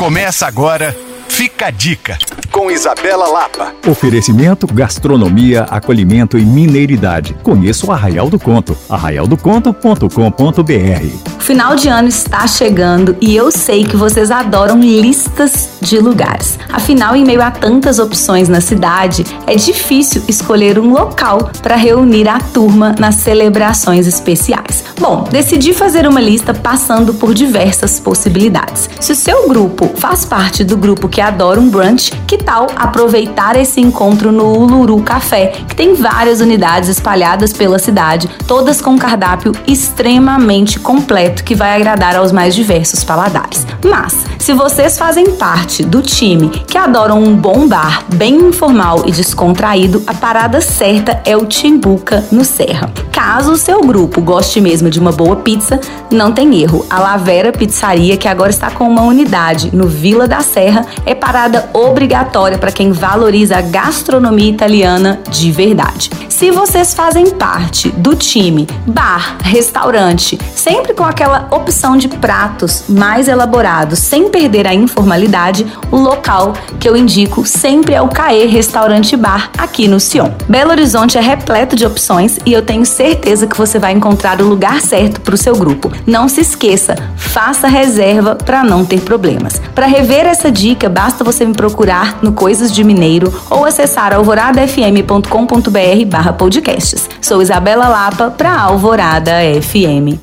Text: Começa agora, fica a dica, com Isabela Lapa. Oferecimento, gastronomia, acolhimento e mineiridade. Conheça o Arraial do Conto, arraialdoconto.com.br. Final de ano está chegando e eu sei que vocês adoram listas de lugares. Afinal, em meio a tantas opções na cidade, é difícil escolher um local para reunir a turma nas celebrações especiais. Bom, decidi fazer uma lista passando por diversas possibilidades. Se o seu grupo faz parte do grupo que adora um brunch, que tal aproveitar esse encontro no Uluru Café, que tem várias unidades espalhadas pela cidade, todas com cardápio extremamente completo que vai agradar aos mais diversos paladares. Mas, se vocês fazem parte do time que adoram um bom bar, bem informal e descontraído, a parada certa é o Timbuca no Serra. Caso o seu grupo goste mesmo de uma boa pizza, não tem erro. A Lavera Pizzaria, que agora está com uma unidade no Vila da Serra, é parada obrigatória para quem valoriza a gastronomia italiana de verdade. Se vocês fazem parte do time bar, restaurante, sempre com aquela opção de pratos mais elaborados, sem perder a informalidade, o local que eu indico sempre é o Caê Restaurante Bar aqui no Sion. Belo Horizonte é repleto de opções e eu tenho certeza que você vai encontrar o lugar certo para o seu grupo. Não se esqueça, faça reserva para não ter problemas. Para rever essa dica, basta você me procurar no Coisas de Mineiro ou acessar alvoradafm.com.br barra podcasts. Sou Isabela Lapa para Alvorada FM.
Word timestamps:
Começa 0.00 0.46
agora, 0.46 0.96
fica 1.28 1.66
a 1.66 1.70
dica, 1.70 2.16
com 2.50 2.70
Isabela 2.70 3.28
Lapa. 3.28 3.74
Oferecimento, 3.86 4.66
gastronomia, 4.66 5.64
acolhimento 5.64 6.38
e 6.38 6.42
mineiridade. 6.42 7.36
Conheça 7.42 7.86
o 7.86 7.92
Arraial 7.92 8.30
do 8.30 8.38
Conto, 8.38 8.74
arraialdoconto.com.br. 8.88 11.38
Final 11.38 11.76
de 11.76 11.88
ano 11.88 12.08
está 12.08 12.46
chegando 12.46 13.14
e 13.20 13.36
eu 13.36 13.50
sei 13.50 13.84
que 13.84 13.94
vocês 13.94 14.30
adoram 14.30 14.80
listas 14.80 15.68
de 15.82 15.98
lugares. 15.98 16.58
Afinal, 16.72 17.14
em 17.14 17.22
meio 17.22 17.42
a 17.42 17.50
tantas 17.50 17.98
opções 17.98 18.48
na 18.48 18.62
cidade, 18.62 19.26
é 19.46 19.54
difícil 19.54 20.22
escolher 20.26 20.78
um 20.78 20.94
local 20.94 21.50
para 21.62 21.76
reunir 21.76 22.26
a 22.26 22.40
turma 22.40 22.94
nas 22.98 23.16
celebrações 23.16 24.06
especiais. 24.06 24.82
Bom, 25.00 25.24
decidi 25.30 25.72
fazer 25.72 26.06
uma 26.06 26.20
lista 26.20 26.52
passando 26.52 27.14
por 27.14 27.32
diversas 27.32 27.98
possibilidades. 27.98 28.90
Se 29.00 29.12
o 29.12 29.16
seu 29.16 29.48
grupo 29.48 29.90
faz 29.96 30.26
parte 30.26 30.62
do 30.62 30.76
grupo 30.76 31.08
que 31.08 31.22
adora 31.22 31.58
um 31.58 31.70
brunch, 31.70 32.12
que 32.26 32.36
tal 32.36 32.66
aproveitar 32.76 33.56
esse 33.56 33.80
encontro 33.80 34.30
no 34.30 34.52
Uluru 34.52 35.02
Café, 35.02 35.54
que 35.66 35.74
tem 35.74 35.94
várias 35.94 36.42
unidades 36.42 36.90
espalhadas 36.90 37.50
pela 37.50 37.78
cidade, 37.78 38.28
todas 38.46 38.82
com 38.82 38.98
cardápio 38.98 39.52
extremamente 39.66 40.78
completo 40.78 41.44
que 41.44 41.54
vai 41.54 41.74
agradar 41.74 42.14
aos 42.14 42.30
mais 42.30 42.54
diversos 42.54 43.02
paladares. 43.02 43.66
Mas, 43.82 44.26
se 44.50 44.54
vocês 44.54 44.98
fazem 44.98 45.36
parte 45.36 45.84
do 45.84 46.02
time 46.02 46.48
que 46.48 46.76
adoram 46.76 47.22
um 47.22 47.36
bom 47.36 47.68
bar, 47.68 48.04
bem 48.16 48.34
informal 48.34 49.04
e 49.06 49.12
descontraído, 49.12 50.02
a 50.08 50.12
parada 50.12 50.60
certa 50.60 51.22
é 51.24 51.36
o 51.36 51.46
Timbuca 51.46 52.24
no 52.32 52.44
Serra. 52.44 52.90
Caso 53.12 53.52
o 53.52 53.56
seu 53.56 53.80
grupo 53.80 54.20
goste 54.20 54.60
mesmo 54.60 54.90
de 54.90 54.98
uma 54.98 55.12
boa 55.12 55.36
pizza, 55.36 55.78
não 56.10 56.32
tem 56.32 56.60
erro. 56.60 56.84
A 56.90 56.98
Lavera 56.98 57.52
Pizzaria, 57.52 58.16
que 58.16 58.26
agora 58.26 58.50
está 58.50 58.72
com 58.72 58.88
uma 58.88 59.02
unidade 59.02 59.70
no 59.72 59.86
Vila 59.86 60.26
da 60.26 60.40
Serra, 60.40 60.84
é 61.06 61.14
parada 61.20 61.68
obrigatória 61.74 62.58
para 62.58 62.72
quem 62.72 62.90
valoriza 62.90 63.58
a 63.58 63.60
gastronomia 63.60 64.50
italiana 64.50 65.20
de 65.28 65.52
verdade. 65.52 66.10
Se 66.28 66.50
vocês 66.50 66.94
fazem 66.94 67.30
parte 67.30 67.90
do 67.90 68.16
time 68.16 68.66
bar, 68.86 69.36
restaurante, 69.42 70.38
sempre 70.56 70.94
com 70.94 71.04
aquela 71.04 71.46
opção 71.50 71.98
de 71.98 72.08
pratos 72.08 72.84
mais 72.88 73.28
elaborados, 73.28 73.98
sem 73.98 74.30
perder 74.30 74.66
a 74.66 74.74
informalidade, 74.74 75.66
o 75.90 75.98
local 75.98 76.54
que 76.78 76.88
eu 76.88 76.96
indico 76.96 77.46
sempre 77.46 77.92
é 77.92 78.00
o 78.00 78.08
Caê 78.08 78.46
Restaurante 78.46 79.16
Bar 79.16 79.50
aqui 79.58 79.86
no 79.86 80.00
Sion. 80.00 80.30
Belo 80.48 80.70
Horizonte 80.70 81.18
é 81.18 81.20
repleto 81.20 81.76
de 81.76 81.84
opções 81.84 82.38
e 82.46 82.52
eu 82.54 82.62
tenho 82.62 82.86
certeza 82.86 83.46
que 83.46 83.56
você 83.56 83.78
vai 83.78 83.92
encontrar 83.92 84.40
o 84.40 84.48
lugar 84.48 84.80
certo 84.80 85.20
para 85.20 85.34
o 85.34 85.38
seu 85.38 85.54
grupo. 85.54 85.92
Não 86.06 86.26
se 86.26 86.40
esqueça, 86.40 86.96
faça 87.16 87.68
reserva 87.68 88.34
para 88.34 88.64
não 88.64 88.82
ter 88.82 89.00
problemas. 89.02 89.60
Para 89.74 89.86
rever 89.86 90.24
essa 90.24 90.50
dica, 90.50 90.88
basta 91.10 91.24
você 91.24 91.44
me 91.44 91.52
procurar 91.52 92.22
no 92.22 92.32
Coisas 92.32 92.72
de 92.72 92.84
Mineiro 92.84 93.34
ou 93.50 93.64
acessar 93.64 94.14
alvoradafm.com.br 94.14 96.06
barra 96.06 96.32
podcasts. 96.32 97.08
Sou 97.20 97.42
Isabela 97.42 97.88
Lapa 97.88 98.30
para 98.30 98.60
Alvorada 98.60 99.32
FM. 99.60 100.20